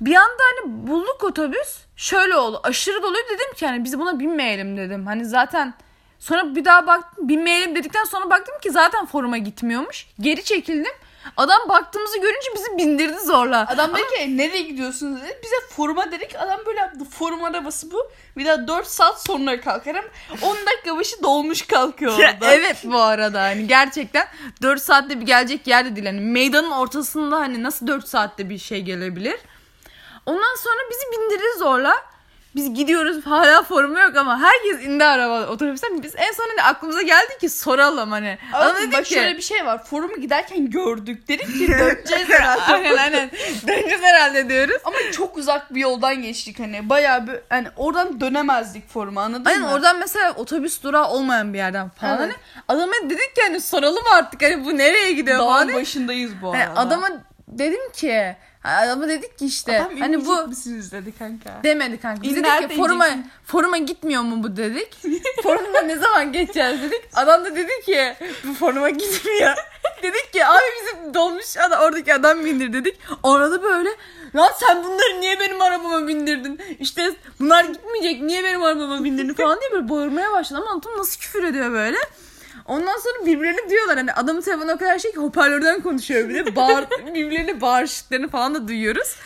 [0.00, 1.78] Bir anda hani bulduk otobüs.
[1.96, 2.60] Şöyle oldu.
[2.62, 5.06] Aşırı doluydu dedim ki hani biz buna binmeyelim dedim.
[5.06, 5.74] Hani zaten
[6.18, 10.06] sonra bir daha baktım binmeyelim dedikten sonra baktım ki zaten foruma gitmiyormuş.
[10.20, 10.92] Geri çekildim.
[11.36, 13.66] Adam baktığımızı görünce bizi bindirdi zorla.
[13.68, 15.38] Adam dedi ki nereye gidiyorsunuz dedi.
[15.42, 16.36] Bize foruma dedik.
[16.38, 17.04] Adam böyle yaptı.
[17.04, 18.10] Forum arabası bu.
[18.36, 20.04] Bir daha 4 saat sonra kalkarım.
[20.42, 22.54] 10 dakika başı dolmuş kalkıyor orada.
[22.54, 24.26] evet bu arada hani gerçekten
[24.62, 26.06] 4 saatte bir gelecek yer de değil.
[26.06, 29.40] Hani meydanın ortasında hani nasıl 4 saatte bir şey gelebilir.
[30.30, 31.94] Ondan sonra bizi bindirdi zorla.
[32.54, 36.02] Biz gidiyoruz hala formu yok ama herkes indi araba otobüsten.
[36.02, 38.38] Biz en son hani aklımıza geldi ki soralım hani.
[38.52, 39.84] Ama dedik bak ki şöyle bir şey var.
[39.84, 41.28] Forumu giderken gördük.
[41.28, 42.62] Dedik ki döneceğiz herhalde.
[42.72, 43.30] aynen aynen
[43.66, 44.76] döneceğiz herhalde diyoruz.
[44.84, 46.88] Ama çok uzak bir yoldan geçtik hani.
[46.88, 49.72] Bayağı bir hani oradan dönemezdik foruma anladın Aynen mı?
[49.72, 52.18] oradan mesela otobüs durağı olmayan bir yerden falan.
[52.18, 52.20] Evet.
[52.20, 52.34] Hani
[52.78, 55.68] adama dedik ki hani soralım artık hani bu nereye gidiyor falan.
[55.68, 56.80] Dağın başındayız bu arada.
[56.80, 57.08] adama
[57.48, 61.60] dedim ki adama dedik ki işte Adam hani bu misiniz dedi kanka.
[61.64, 62.22] demedi kanka.
[62.22, 63.06] Biz dedik ki foruma,
[63.44, 64.96] foruma gitmiyor mu bu dedik.
[65.42, 67.02] Forumda ne zaman geçeceğiz dedik.
[67.14, 69.54] Adam da dedi ki bu foruma gitmiyor.
[70.02, 72.98] dedik ki abi bizim dolmuş adam, oradaki adam bindir dedik.
[73.22, 73.90] Orada böyle
[74.34, 76.60] lan sen bunları niye benim arabama bindirdin?
[76.78, 80.60] İşte bunlar gitmeyecek niye benim arabama bindirdin falan diye böyle bağırmaya başladı.
[80.62, 81.96] Ama anladım nasıl küfür ediyor böyle.
[82.66, 86.56] Ondan sonra birbirlerine diyorlar hani adamın telefonu o kadar şey ki hoparlörden konuşuyor bir de
[86.56, 89.16] bağır, birbirlerine bağırıştıklarını falan da duyuyoruz.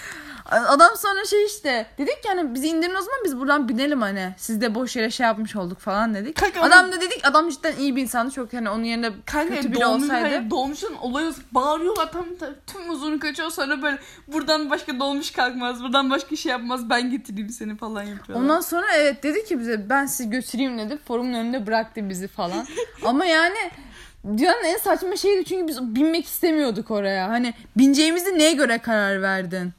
[0.51, 4.35] Adam sonra şey işte dedik ki hani bizi indirin o zaman biz buradan binelim hani
[4.39, 6.37] siz de boş yere şey yapmış olduk falan dedik.
[6.37, 9.73] Kanka adam da dedik adam cidden iyi bir insandı çok hani onun yerine Kanka kötü
[9.73, 10.37] biri dolmuş, olsaydı.
[10.37, 12.27] hani dolmuşun olayı bağırıyorlar tam,
[12.67, 17.49] tüm uzunu kaçıyor sonra böyle buradan başka dolmuş kalkmaz buradan başka şey yapmaz ben getireyim
[17.51, 18.45] seni falan yapıyorlar.
[18.45, 20.99] Ondan sonra evet dedi ki bize ben sizi götüreyim dedi.
[21.09, 22.67] Forumun önünde bıraktı bizi falan.
[23.05, 23.57] Ama yani
[24.25, 27.29] dünyanın en saçma şeydi çünkü biz binmek istemiyorduk oraya.
[27.29, 29.73] Hani bineceğimizi neye göre karar verdin?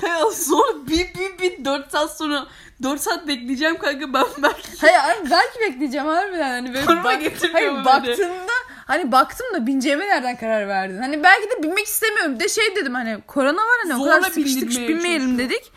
[0.00, 2.46] Kanka sonra bir, bir, bir 4 saat sonra
[2.82, 4.68] 4 saat bekleyeceğim kanka ben belki.
[4.80, 7.84] Hayır abi belki bekleyeceğim harbiden hani böyle Koruma bak- hayır, böyle.
[7.84, 8.52] baktığımda
[8.86, 10.98] hani baktım da bineceğime nereden karar verdin?
[10.98, 12.34] Hani belki de binmek istemiyorum.
[12.34, 15.72] Bir de şey dedim hani korona var hani o Zorla kadar sıkıştık binmeyelim dedik.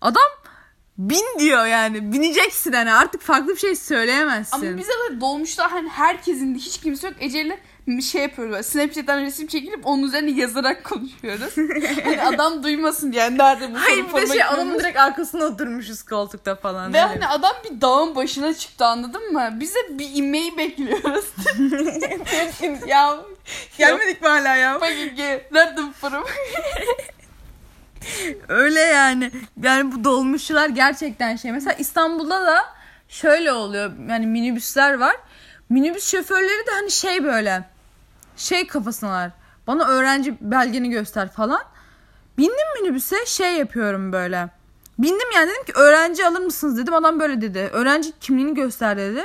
[0.00, 0.22] Adam
[0.98, 4.56] bin diyor yani bineceksin hani artık farklı bir şey söyleyemezsin.
[4.68, 7.16] Ama bize de dolmuşta hani herkesin hiç kimse yok.
[7.20, 7.58] Ece'yle
[8.02, 11.56] şey yapıyoruz böyle Snapchat'ten resim çekilip onun üzerine yazarak konuşuyoruz.
[12.04, 16.02] hani adam duymasın diye yani nerede bu Hayır bir de şey adamın direkt arkasına oturmuşuz
[16.02, 16.92] koltukta falan.
[16.92, 19.48] Ve Hani- hani adam bir dağın başına çıktı anladın mı?
[19.52, 21.24] Biz de bir inmeyi bekliyoruz.
[22.86, 23.16] ya
[23.78, 24.80] gelmedik mi hala ya?
[24.80, 26.24] Bakın ki nerede bu param?
[28.48, 29.30] Öyle yani.
[29.62, 31.52] Yani bu dolmuşçular gerçekten şey.
[31.52, 32.64] Mesela İstanbul'da da
[33.08, 33.92] şöyle oluyor.
[34.08, 35.16] Yani minibüsler var.
[35.68, 37.75] Minibüs şoförleri de hani şey böyle.
[38.36, 39.30] Şey kafasındalar.
[39.66, 41.62] Bana öğrenci belgeni göster falan.
[42.38, 44.48] Bindim minibüse şey yapıyorum böyle.
[44.98, 46.94] Bindim yani dedim ki öğrenci alır mısınız dedim.
[46.94, 47.58] Adam böyle dedi.
[47.58, 49.24] Öğrenci kimliğini göster dedi.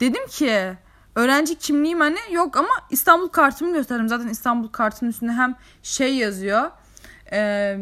[0.00, 0.76] Dedim ki
[1.14, 4.08] öğrenci kimliğim hani yok ama İstanbul kartımı gösterdim.
[4.08, 6.70] Zaten İstanbul kartının üstünde hem şey yazıyor.
[7.32, 7.78] E,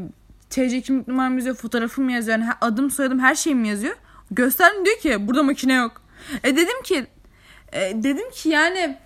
[0.50, 2.38] TC kimlik numaram yazıyor, fotoğrafım yazıyor.
[2.38, 3.96] Yani adım soyadım her şeyim yazıyor.
[4.30, 6.02] Gösterdim diyor ki burada makine yok.
[6.44, 7.06] E dedim ki
[7.72, 8.98] e, dedim ki yani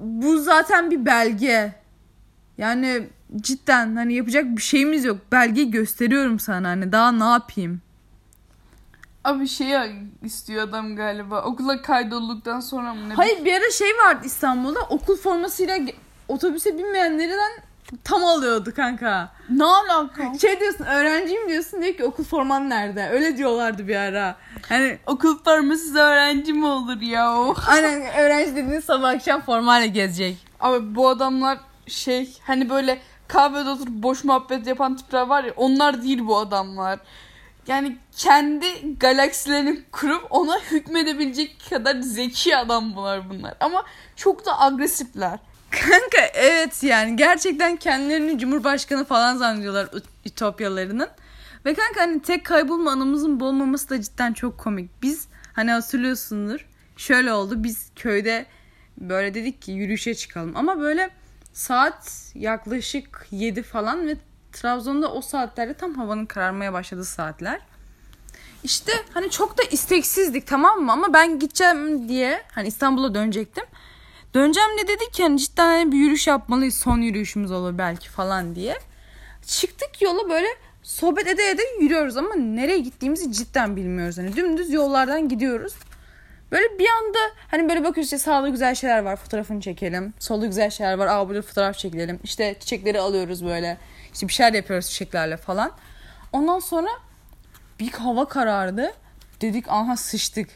[0.00, 1.72] bu zaten bir belge.
[2.58, 5.18] Yani cidden hani yapacak bir şeyimiz yok.
[5.32, 7.80] Belgeyi gösteriyorum sana hani daha ne yapayım?
[9.24, 9.72] Abi şey
[10.22, 11.42] istiyor adam galiba.
[11.42, 13.14] Okula kaydolduktan sonra mı ne?
[13.14, 15.78] Hayır bir ara şey vardı İstanbul'da okul formasıyla
[16.28, 17.50] otobüse binmeyenlerden
[18.04, 19.32] tam alıyordu kanka.
[19.50, 20.38] Ne alaka?
[20.38, 23.08] Şey diyorsun öğrenciyim diyorsun diyor ki okul forman nerede?
[23.08, 24.36] Öyle diyorlardı bir ara.
[24.68, 27.36] Hani Okul formasız öğrenci mi olur ya?
[27.68, 30.36] aynen öğrenci dediğiniz sabah akşam formayla gezecek.
[30.60, 32.98] Abi bu adamlar şey hani böyle
[33.28, 36.98] kahvede oturup boş muhabbet yapan tipler var ya onlar değil bu adamlar.
[37.66, 43.54] Yani kendi galaksilerini kurup ona hükmedebilecek kadar zeki adamlar bunlar.
[43.60, 43.84] Ama
[44.16, 45.38] çok da agresifler.
[45.70, 49.88] Kanka evet yani gerçekten kendilerini cumhurbaşkanı falan zannediyorlar
[50.24, 51.08] ütopyalarının.
[51.64, 55.02] Ve kanka hani tek kaybolma anımızın bu olmaması da cidden çok komik.
[55.02, 58.46] Biz hani hatırlıyorsundur şöyle oldu biz köyde
[58.98, 60.56] böyle dedik ki yürüyüşe çıkalım.
[60.56, 61.10] Ama böyle
[61.52, 64.16] saat yaklaşık 7 falan ve
[64.52, 67.60] Trabzon'da o saatlerde tam havanın kararmaya başladığı saatler.
[68.64, 70.92] İşte hani çok da isteksizdik tamam mı?
[70.92, 73.64] Ama ben gideceğim diye hani İstanbul'a dönecektim.
[74.34, 76.74] Döneceğim de dedik ki hani cidden bir yürüyüş yapmalıyız.
[76.74, 78.78] Son yürüyüşümüz olur belki falan diye.
[79.46, 80.46] Çıktık yola böyle
[80.82, 84.18] sohbet ede ede yürüyoruz ama nereye gittiğimizi cidden bilmiyoruz.
[84.18, 85.74] Hani dümdüz yollardan gidiyoruz.
[86.52, 87.18] Böyle bir anda
[87.50, 90.14] hani böyle bakıyoruz işte sağda güzel şeyler var fotoğrafını çekelim.
[90.18, 92.20] Solda güzel şeyler var aa burada fotoğraf çekelim.
[92.24, 93.78] İşte çiçekleri alıyoruz böyle.
[94.12, 95.72] İşte bir şeyler yapıyoruz çiçeklerle falan.
[96.32, 96.88] Ondan sonra
[97.80, 98.92] bir hava karardı.
[99.40, 100.48] Dedik aha sıçtık.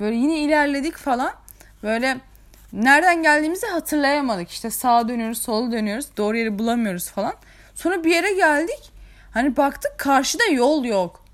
[0.00, 1.32] Böyle yine ilerledik falan.
[1.82, 2.16] Böyle
[2.76, 4.50] nereden geldiğimizi hatırlayamadık.
[4.50, 6.06] İşte sağa dönüyoruz, sola dönüyoruz.
[6.16, 7.34] Doğru yeri bulamıyoruz falan.
[7.74, 8.92] Sonra bir yere geldik.
[9.30, 11.24] Hani baktık karşıda yol yok.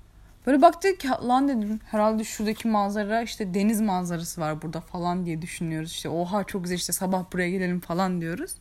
[0.47, 5.91] Böyle baktık lan dedim herhalde şuradaki manzara işte deniz manzarası var burada falan diye düşünüyoruz.
[5.91, 8.51] İşte oha çok güzel işte sabah buraya gelelim falan diyoruz.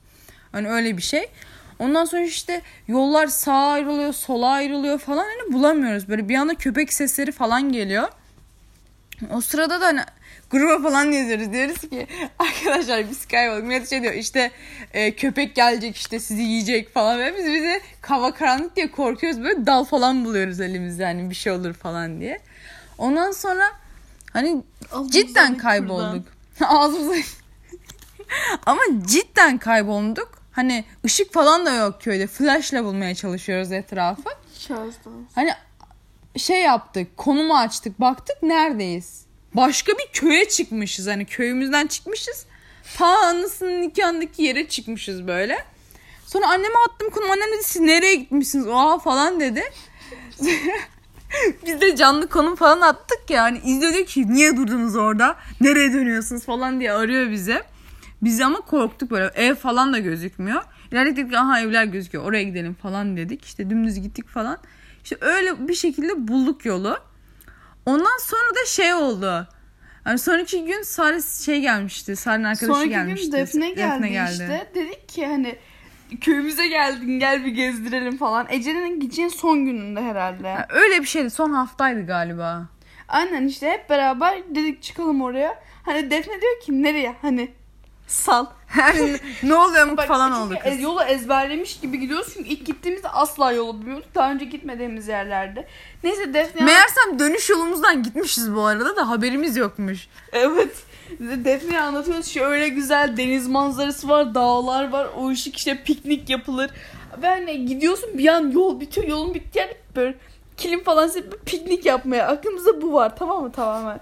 [0.52, 1.30] Hani öyle bir şey.
[1.78, 6.08] Ondan sonra işte yollar sağa ayrılıyor, sola ayrılıyor falan hani bulamıyoruz.
[6.08, 8.08] Böyle bir anda köpek sesleri falan geliyor.
[9.32, 10.00] O sırada da hani
[10.52, 11.52] gruba falan yazıyoruz.
[11.52, 12.06] Diyoruz ki
[12.38, 13.64] arkadaşlar biz kaybolduk.
[13.64, 14.50] Millet şey diyor işte
[14.92, 17.18] e, köpek gelecek işte sizi yiyecek falan.
[17.18, 19.42] Ve biz bize hava karanlık diye korkuyoruz.
[19.42, 22.40] Böyle dal falan buluyoruz elimizde hani bir şey olur falan diye.
[22.98, 23.64] Ondan sonra
[24.32, 24.62] hani
[25.10, 26.26] cidden kaybolduk.
[26.60, 27.14] Ağzımıza
[28.66, 30.42] ama cidden kaybolduk.
[30.52, 32.26] Hani ışık falan da yok köyde.
[32.26, 34.30] Flashla bulmaya çalışıyoruz etrafı.
[34.58, 35.26] Şahıstan.
[35.34, 35.50] Hani
[36.36, 39.26] şey yaptık, konumu açtık, baktık neredeyiz?
[39.54, 41.06] Başka bir köye çıkmışız.
[41.06, 42.46] Hani köyümüzden çıkmışız.
[42.98, 45.58] Ta anasının nikahındaki yere çıkmışız böyle.
[46.26, 47.30] Sonra anneme attım konum.
[47.30, 48.66] Annem dedi siz nereye gitmişsiniz?
[48.66, 49.62] Oha falan dedi.
[51.66, 53.42] Biz de canlı konum falan attık ya.
[53.42, 55.36] Hani izliyor diyor ki niye durdunuz orada?
[55.60, 57.62] Nereye dönüyorsunuz falan diye arıyor bize.
[58.22, 59.26] Biz ama korktuk böyle.
[59.34, 60.62] Ev falan da gözükmüyor.
[60.92, 62.24] İlerledik aha evler gözüküyor.
[62.24, 63.44] Oraya gidelim falan dedik.
[63.44, 64.58] İşte dümdüz gittik falan.
[65.04, 66.98] İşte öyle bir şekilde bulduk yolu.
[67.86, 69.48] Ondan sonra da şey oldu.
[70.06, 72.16] Yani sonraki gün Sare şey gelmişti.
[72.16, 73.30] Sare'nin arkadaşı Sonraki gelmişti.
[73.30, 74.70] gün Defne geldi, işte.
[74.74, 75.56] Dedik ki hani
[76.20, 78.46] köyümüze geldin gel bir gezdirelim falan.
[78.50, 80.54] Ece'nin gideceğin son gününde herhalde.
[80.54, 81.30] Ha, öyle bir şeydi.
[81.30, 82.66] Son haftaydı galiba.
[83.08, 85.62] Aynen işte hep beraber dedik çıkalım oraya.
[85.82, 87.52] Hani Defne diyor ki nereye hani
[88.06, 88.46] Sal.
[89.42, 90.80] ne oluyor mu Bak, falan oldu e, kız.
[90.80, 94.14] Yolu ezberlemiş gibi gidiyoruz çünkü ilk gittiğimizde asla yolu bilmiyorduk.
[94.14, 95.66] Daha önce gitmediğimiz yerlerde.
[96.04, 100.08] Neyse Defne Meğersem dönüş yolumuzdan gitmişiz bu arada da haberimiz yokmuş.
[100.32, 100.76] Evet.
[101.20, 106.70] Defne'ye anlatıyoruz şöyle güzel deniz manzarası var, dağlar var, o ışık işte piknik yapılır.
[107.22, 110.14] Ve hani gidiyorsun bir an yol bitiyor, yolun bitti yani böyle
[110.56, 112.28] kilim falan serip piknik yapmaya.
[112.28, 114.00] Aklımızda bu var tamam mı tamamen.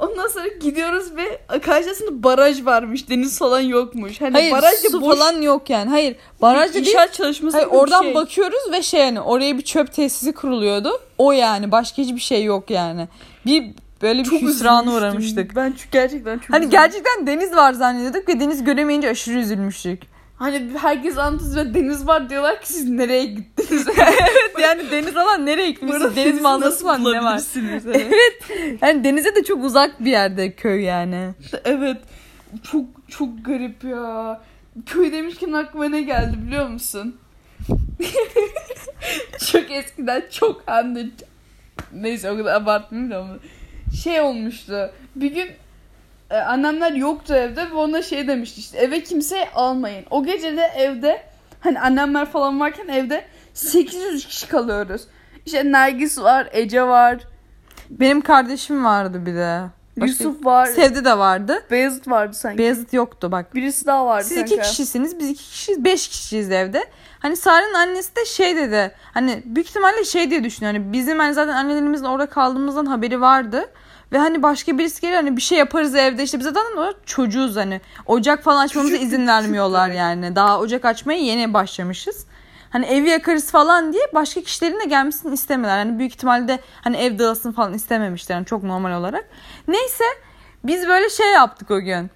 [0.00, 4.20] Ondan sonra gidiyoruz ve karşısında baraj varmış, deniz falan yokmuş.
[4.20, 5.90] Hani Hayır baraj su boş falan yok yani.
[5.90, 6.86] Hayır baraj değil.
[6.86, 8.14] inşaat çalışması Hayır, oradan şey.
[8.14, 11.00] bakıyoruz ve şey yani oraya bir çöp tesisi kuruluyordu.
[11.18, 13.08] O yani başka hiçbir şey yok yani.
[13.46, 13.64] Bir
[14.02, 15.08] böyle bir Çok hüsrana üzülmüştüm.
[15.08, 15.56] uğramıştık.
[15.56, 16.70] Ben çünkü gerçekten çok Hani üzüldüm.
[16.70, 20.02] gerçekten deniz var zannediyorduk ve deniz göremeyince aşırı üzülmüştük.
[20.40, 23.88] Hani herkes anlatıyor ve deniz var diyorlar ki siz nereye gittiniz?
[23.98, 26.16] evet yani deniz falan nereye gitmişsiniz?
[26.16, 27.42] Deniz manzarası falan ne var?
[27.86, 28.78] evet.
[28.82, 31.34] Yani denize de çok uzak bir yerde köy yani.
[31.64, 31.96] Evet.
[32.62, 34.40] Çok çok garip ya.
[34.86, 37.16] Köy demişken aklıma ne geldi biliyor musun?
[39.52, 41.06] çok eskiden çok hem de
[41.92, 43.36] neyse o kadar abartmayayım da ama
[44.02, 44.90] şey olmuştu.
[45.16, 45.48] Bir gün
[46.30, 50.04] e, annemler yoktu evde ve ona şey demişti işte eve kimseyi almayın.
[50.10, 51.22] O gece de evde
[51.60, 55.02] hani annemler falan varken evde 800 kişi kalıyoruz.
[55.46, 57.18] İşte Nergis var, Ece var,
[57.90, 59.60] Benim kardeşim vardı bir de.
[59.96, 61.62] Başka- Yusuf var, Sevdi de vardı.
[61.70, 62.58] Beyazıt vardı sanki.
[62.58, 63.54] Beyazıt yoktu bak.
[63.54, 64.54] Birisi daha vardı Siz sanki.
[64.54, 66.84] iki kişisiniz, biz iki kişiyiz, beş kişiyiz evde.
[67.18, 68.94] Hani Sare'nin annesi de şey dedi.
[69.14, 70.74] Hani büyük ihtimalle şey diye düşünüyor.
[70.74, 73.70] Hani bizim hani zaten annelerimizin orada kaldığımızdan haberi vardı.
[74.12, 77.56] Ve hani başka birisi gelir hani bir şey yaparız evde işte biz zaten o çocuğuz
[77.56, 77.80] hani.
[78.06, 79.98] Ocak falan açmamıza Küçük, izin küçük, vermiyorlar evet.
[79.98, 80.36] yani.
[80.36, 82.26] Daha ocak açmaya yeni başlamışız.
[82.70, 85.78] Hani evi yakarız falan diye başka kişilerin de gelmesini istemiyorlar.
[85.78, 88.34] Hani büyük ihtimalle hani ev dağılsın falan istememişler.
[88.34, 89.24] Yani çok normal olarak.
[89.68, 90.04] Neyse
[90.64, 92.10] biz böyle şey yaptık o gün.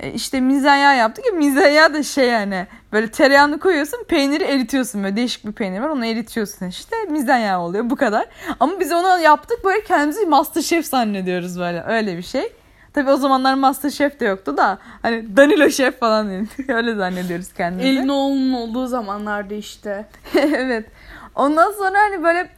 [0.00, 5.16] E, işte mizanya yaptık ya mizanya da şey yani böyle tereyağını koyuyorsun peyniri eritiyorsun böyle
[5.16, 8.26] değişik bir peynir var onu eritiyorsun işte mizanya oluyor bu kadar.
[8.60, 12.52] Ama biz onu yaptık böyle kendimizi masterchef zannediyoruz böyle öyle bir şey.
[12.92, 16.28] Tabi o zamanlar masterchef de yoktu da hani Danilo Şef falan
[16.68, 17.88] öyle zannediyoruz kendimizi.
[17.88, 20.06] Elin oğlunun olduğu zamanlarda işte.
[20.34, 20.86] evet.
[21.34, 22.50] Ondan sonra hani böyle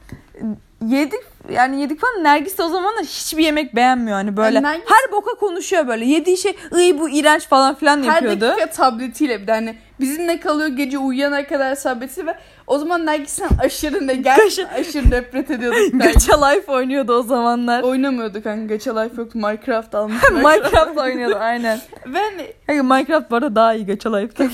[0.88, 1.20] yedik
[1.52, 5.12] yani yedik falan Nergis de o zamanlar hiçbir yemek beğenmiyor hani böyle Yani Nergis- her
[5.12, 8.40] boka konuşuyor böyle yediği şey ıy bu iğrenç falan filan Her yapıyordu.
[8.40, 12.34] dakika tabletiyle bir de hani bizimle kalıyor gece uyuyana kadar tableti ve
[12.66, 15.80] o zaman Nergis'ten aşırı ne gerçekten aşırı nefret ediyorduk.
[15.92, 17.82] Gacha Life oynuyordu o zamanlar.
[17.82, 20.22] Oynamıyorduk kanka Gacha Life yoktu Minecraft almış.
[20.32, 21.80] Minecraft oynuyordu aynen.
[22.06, 24.50] Ve hani Hayır, Minecraft bu arada daha iyi Gacha Life'tan.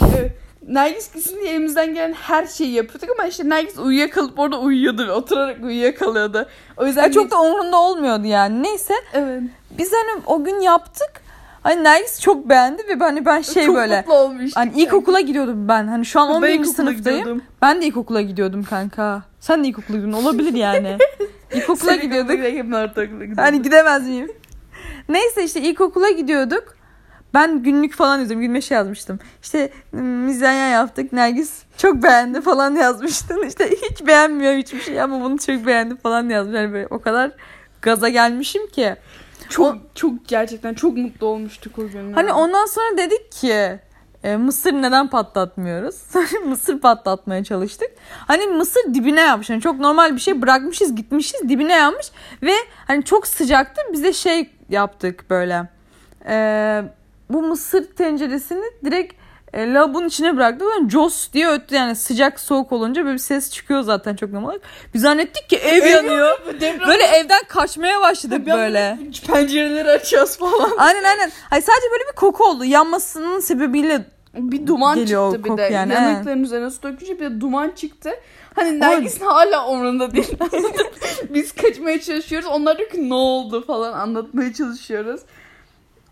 [0.69, 5.07] Evet, Nergis gitsin diye elimizden gelen her şeyi yapıyorduk ama işte Nergis uyuyakalıp orada uyuyordu
[5.09, 6.47] ve oturarak uyuyakalıyordu.
[6.77, 8.63] O yüzden Yani çok da umurunda olmuyordu yani.
[8.63, 9.43] Neyse evet.
[9.79, 11.11] biz hani o gün yaptık.
[11.63, 14.57] Hani Nergis çok beğendi ve hani ben şey çok böyle mutlu olmuştuk.
[14.57, 15.87] Hani ilkokula gidiyordum ben.
[15.87, 16.49] Hani şu an Ben 11.
[16.49, 17.19] ilkokula sınıftayım.
[17.19, 17.43] gidiyordum.
[17.63, 19.23] Ben de ilkokula gidiyordum kanka.
[19.41, 20.23] Sen de ilkokula gidiyordun.
[20.23, 20.97] Olabilir yani.
[21.55, 22.33] İlkokula Sen gidiyorduk.
[22.37, 22.75] gidiyorduk.
[22.75, 23.39] ortaokula gidiyorduk.
[23.39, 24.33] Hani gidemez miyim?
[25.09, 26.78] Neyse işte ilkokula gidiyorduk.
[27.35, 28.41] Ben günlük falan yazıyorum.
[28.41, 29.19] Günüme şey yazmıştım.
[29.43, 31.13] İşte ım, mizanya yaptık.
[31.13, 33.47] Nergis çok beğendi falan yazmıştın.
[33.47, 36.57] İşte hiç beğenmiyor hiçbir şey ama bunu çok beğendi falan yazmış.
[36.57, 37.31] Yani böyle o kadar
[37.83, 38.97] gaza gelmişim ki.
[39.49, 42.13] Çok çok gerçekten çok mutlu olmuştuk o gün.
[42.13, 43.81] Hani ondan sonra dedik ki
[44.25, 45.97] e, mısır neden patlatmıyoruz?
[46.47, 47.91] Mısır patlatmaya çalıştık.
[48.27, 49.51] Hani mısır dibine yapmış.
[49.51, 52.07] Yani çok normal bir şey bırakmışız gitmişiz dibine yanmış.
[52.43, 52.53] Ve
[52.87, 53.81] hani çok sıcaktı.
[53.93, 55.69] Biz de şey yaptık böyle.
[56.29, 56.83] E,
[57.31, 59.15] bu mısır tenceresini direkt
[59.53, 60.69] e, lavabonun içine bıraktık.
[60.69, 64.59] Böyle Jos diye öttü yani sıcak soğuk olunca böyle bir ses çıkıyor zaten çok normal.
[64.95, 66.39] Biz zannettik ki ev yanıyor.
[66.61, 68.99] Deprem- Böyle evden kaçmaya başladık anda böyle.
[69.27, 70.71] Pencereleri açıyoruz falan.
[70.79, 71.31] Aynen aynen.
[71.51, 72.65] Hayır sadece böyle bir koku oldu.
[72.65, 75.63] Yanmasının sebebiyle Bir duman Geliyor çıktı bir de.
[75.63, 78.11] yani, Yanıkların üzerine su dökünce bir de duman çıktı.
[78.55, 80.37] Hani Nergis'in hala umurunda değil.
[81.31, 82.49] Biz kaçmaya çalışıyoruz.
[82.49, 85.21] Onlar diyor ki ne oldu falan anlatmaya çalışıyoruz.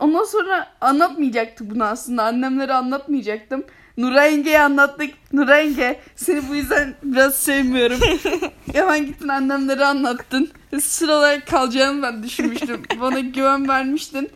[0.01, 2.23] Ondan sonra anlatmayacaktık bunu aslında.
[2.25, 3.65] Annemlere anlatmayacaktım.
[3.97, 5.11] Nura yenge'ye anlattık.
[5.33, 7.99] Nura yenge seni bu yüzden biraz sevmiyorum.
[8.73, 10.51] Hemen gittin annemlere anlattın.
[10.81, 12.83] Sıra olarak kalacağını ben düşünmüştüm.
[13.01, 14.31] Bana güven vermiştin.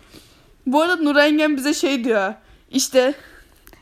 [0.66, 2.34] Bu arada Nura yengem bize şey diyor.
[2.70, 3.14] İşte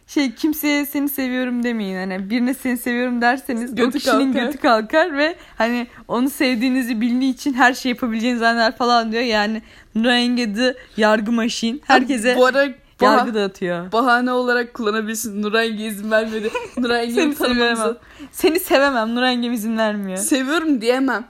[0.06, 1.96] şey kimseye seni seviyorum demeyin.
[1.96, 4.46] Hani birine seni seviyorum derseniz o Götü kişinin kalkar.
[4.46, 9.22] götü kalkar ve hani onu sevdiğinizi bildiği için her şey yapabileceğinizi zanneder falan diyor.
[9.22, 9.62] Yani
[9.94, 11.82] De yargı maşin.
[11.84, 12.68] Herkese bu ara
[13.00, 13.92] yargı dağıtıyor.
[13.92, 15.42] bahane olarak kullanabilirsin.
[15.42, 16.50] Nuray Yenge izin vermedi.
[16.76, 17.96] Nuray Yenge'yi Seni sevemem.
[18.32, 19.14] Seni sevemem.
[19.14, 20.18] Nura Yengem izin vermiyor.
[20.18, 21.24] Seviyorum diyemem.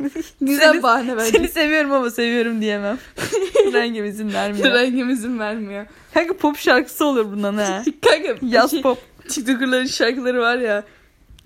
[0.40, 1.20] Güzel Seni- bahane.
[1.20, 2.98] Seni seviyorum ama seviyorum diyemem.
[3.72, 4.74] Rengim izin vermiyor.
[4.74, 5.86] Rengim izin vermiyor.
[6.14, 7.82] Kanka pop şarkısı olur bundan ha.
[8.06, 8.98] Kanka Yaz şey, pop.
[9.28, 10.84] TikToker'ların şarkıları var ya.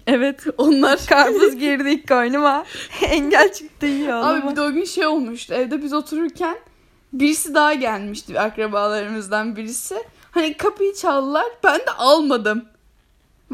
[0.06, 0.44] Evet.
[0.58, 2.64] Onlar Karpuz girdi ilk koynuma.
[3.02, 4.50] Engel çıktı iyi Abi oğlum.
[4.50, 5.54] bir de o gün şey olmuştu.
[5.54, 6.56] Evde biz otururken
[7.12, 8.40] birisi daha gelmişti.
[8.40, 9.96] Akrabalarımızdan birisi.
[10.30, 11.44] Hani kapıyı çaldılar.
[11.64, 12.64] Ben de almadım.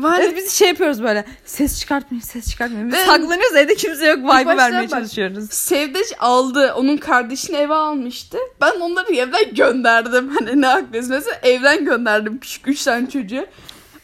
[0.02, 1.24] Hani Evet biz şey yapıyoruz böyle.
[1.44, 2.86] Ses çıkartmayın, ses çıkartmayın.
[2.88, 4.18] Biz Ben- saklanıyoruz evde kimse yok.
[4.18, 5.50] Vibe vermeye bak- çalışıyoruz.
[5.50, 6.72] Sevdeş aldı.
[6.76, 8.38] Onun kardeşini eve almıştı.
[8.60, 10.28] Ben onları evden gönderdim.
[10.28, 11.10] Hani ne haklıyız.
[11.10, 13.46] Mesela evden gönderdim küçük üç tane çocuğu.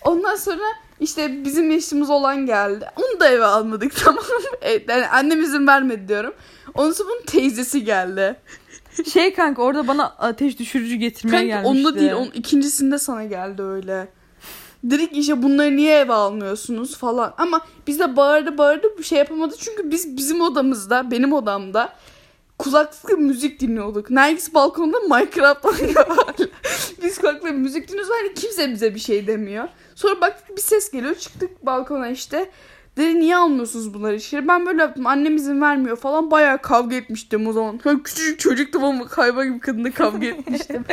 [0.05, 0.63] Ondan sonra
[1.01, 2.87] işte bizim yaşımız olan geldi.
[2.97, 4.57] Onu da eve almadık tamam mı?
[4.63, 6.35] Evet, Yani annem izin vermedi diyorum.
[6.75, 8.37] Ondan bunun teyzesi geldi.
[9.13, 11.69] Şey kanka orada bana ateş düşürücü getirmeye Kanka gelmişti.
[11.89, 12.13] onda değil.
[12.13, 14.09] Onun ikincisinde sana geldi öyle.
[14.91, 17.35] Ki işte bunları niye eve almıyorsunuz falan.
[17.39, 19.55] Ama biz de bağırdı bağırdı bir şey yapamadı.
[19.59, 21.93] Çünkü biz bizim odamızda, benim odamda
[22.59, 24.11] kulaklıkla müzik dinliyorduk.
[24.11, 26.07] Nergis balkonda Minecraft oynuyor.
[27.03, 28.13] Biz kulaklıkla müzik dinliyoruz.
[28.21, 29.69] Hani kimse bize bir şey demiyor.
[29.95, 31.15] Sonra baktık bir ses geliyor.
[31.15, 32.51] Çıktık balkona işte.
[32.97, 34.49] Dedi niye almıyorsunuz bunları içeri?
[34.49, 35.07] Ben böyle yaptım.
[35.07, 36.31] Annem izin vermiyor falan.
[36.31, 37.81] Bayağı kavga etmiştim o zaman.
[37.85, 40.85] Böyle küçücük çocuktum ama hayvan gibi kadınla kavga etmiştim.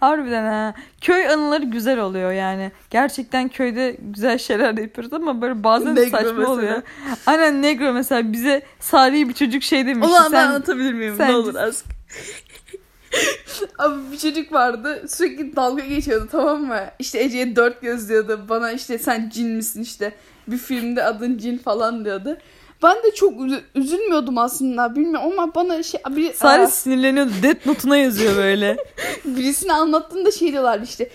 [0.00, 0.74] Harbiden ha.
[1.00, 2.72] Köy anıları güzel oluyor yani.
[2.90, 6.48] Gerçekten köyde güzel şeyler de yapıyoruz ama böyle bazen Negro saçma mesela.
[6.50, 6.82] oluyor.
[7.26, 10.10] Aynen Negro mesela bize Salih bir çocuk şey demişti.
[10.12, 11.14] Ulan ben sen anlatabilir miyim?
[11.16, 11.84] sen- Ne olur az.
[13.78, 16.80] Abi bir çocuk vardı sürekli dalga geçiyordu tamam mı?
[16.98, 18.44] İşte Ece'ye dört göz diyordu.
[18.48, 20.12] Bana işte sen cin misin işte.
[20.48, 22.38] Bir filmde adın cin falan diyordu.
[22.82, 27.30] Ben de çok üzü- üzülmüyordum aslında bilmiyorum ama bana şey bir, Salih Aa, sinirleniyordu.
[27.42, 28.76] Death Note'una yazıyor böyle.
[29.24, 31.10] birisine anlattığında şey diyorlar işte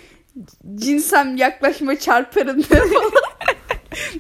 [0.76, 3.12] cinsem yaklaşma çarparım falan.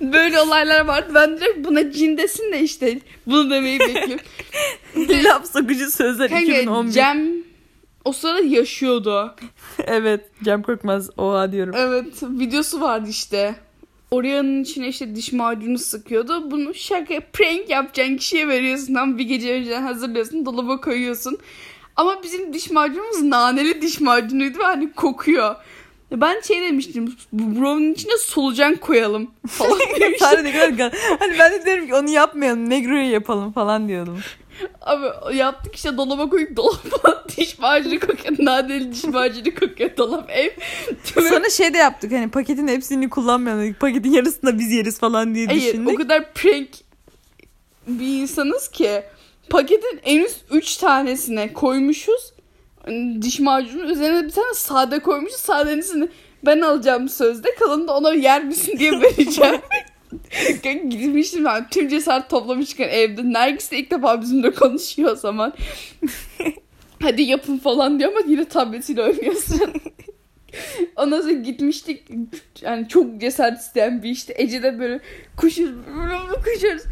[0.01, 1.11] Böyle olaylar vardı.
[1.15, 4.25] Ben direkt buna cin desin de işte bunu demeyi bekliyorum.
[5.23, 6.91] Laf sokucu sözler Kanka 2011.
[6.91, 7.27] Cem
[8.05, 9.35] o sırada yaşıyordu.
[9.85, 11.75] Evet Cem Korkmaz oha diyorum.
[11.77, 13.55] Evet videosu vardı işte.
[14.15, 16.51] Oreo'nun içine işte diş macunu sıkıyordu.
[16.51, 18.93] Bunu şaka prank yapacağın kişiye veriyorsun.
[18.93, 20.45] Tam bir gece önceden hazırlıyorsun.
[20.45, 21.37] Dolaba koyuyorsun.
[21.95, 25.55] Ama bizim diş macunumuz naneli diş macunuydu ve hani kokuyor.
[26.11, 27.15] Ben şey demiştim.
[27.31, 30.43] Bu brownie'nin içine solucan koyalım falan demiştim.
[30.43, 34.19] Ne kadar Hani ben de diyorum ki onu yapmayalım Negro'yu yapalım falan diyordum.
[34.81, 38.35] Abi yaptık işte dolaba koyduk dolaba diş macunu kokuyor.
[38.39, 40.49] Naneli diş macunu kokuyor dolap ev.
[41.03, 43.73] Sonra şey de yaptık hani paketin hepsini kullanmayalım.
[43.73, 45.93] Paketin yarısını da biz yeriz falan diye Hayır düşündük.
[45.93, 46.69] o kadar prank
[47.87, 49.03] bir insanız ki
[49.49, 52.33] paketin en üst 3 tanesine koymuşuz.
[53.21, 55.39] Diş macunu üzerine bir tane sade koymuşuz.
[55.39, 56.07] Sadenisini
[56.45, 57.55] ben alacağım sözde.
[57.55, 59.55] Kalanını da ona yer misin diye vereceğim.
[60.89, 63.33] Gitmiştim ben tüm cesaret toplamışken evde.
[63.33, 65.53] Nergis de ilk defa bizimle konuşuyor o zaman.
[67.01, 69.61] Hadi yapın falan diyor ama yine tabletiyle oynuyorsun.
[70.95, 72.03] Ondan sonra gitmiştik.
[72.61, 74.33] Yani çok cesaret isteyen bir işte.
[74.37, 74.99] Ece de böyle
[75.37, 75.75] koşuyoruz.
[76.45, 76.83] Koşuyoruz.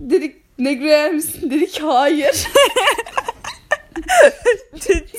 [0.00, 1.50] Dedik Negro yer misin?
[1.50, 2.46] Dedik hayır.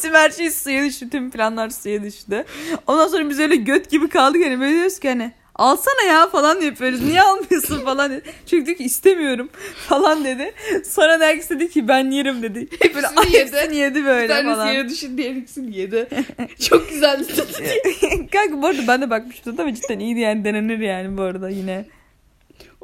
[0.02, 1.10] Tüm her şey suya düştü.
[1.10, 2.46] Tüm planlar suya düştü.
[2.88, 6.62] Ondan sonra biz öyle göt gibi kaldık hani böyle diyoruz ki hani alsana ya falan
[6.62, 7.02] yapıyoruz.
[7.02, 8.22] Niye almıyorsun falan dedi.
[8.46, 9.50] Çünkü diyor ki istemiyorum
[9.90, 10.54] falan dedi.
[10.90, 12.68] Sonra Nergis dedi ki ben yerim dedi.
[12.96, 13.56] Böyle Hepsini yedi.
[13.56, 14.72] hepsini yedi Bir böyle tanesi falan.
[14.72, 16.08] yere düşün diğer ikisini yedi.
[16.70, 17.26] çok güzeldi.
[18.32, 21.86] Kanka bu arada ben de bakmıştım ama cidden iyiydi yani denenir yani bu arada yine.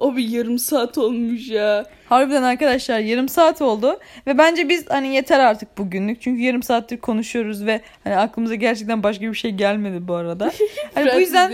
[0.01, 1.85] O bir yarım saat olmuş ya.
[2.09, 6.97] Harbiden arkadaşlar yarım saat oldu ve bence biz hani yeter artık bugünlük çünkü yarım saattir
[6.97, 10.51] konuşuyoruz ve hani aklımıza gerçekten başka bir şey gelmedi bu arada.
[10.95, 11.51] Hani bu yüzden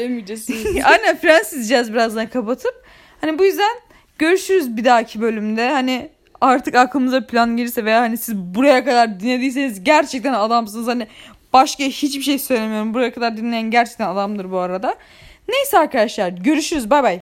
[0.84, 2.84] aynen Fransız diyeceğiz birazdan kapatıp.
[3.22, 3.76] Hani bu yüzden
[4.20, 5.70] görüşürüz bir dahaki bölümde.
[5.70, 6.10] Hani
[6.42, 10.88] artık aklımıza plan gelirse veya hani siz buraya kadar dinlediyseniz gerçekten adamsınız.
[10.88, 11.08] Hani
[11.54, 12.94] başka hiçbir şey söylemiyorum.
[12.94, 14.96] Buraya kadar dinleyen gerçekten adamdır bu arada.
[15.48, 17.16] Neyse arkadaşlar görüşürüz bay bay.